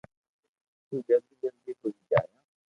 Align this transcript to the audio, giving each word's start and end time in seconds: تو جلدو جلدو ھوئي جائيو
تو 0.87 0.95
جلدو 1.07 1.33
جلدو 1.41 1.71
ھوئي 1.79 1.99
جائيو 2.09 2.39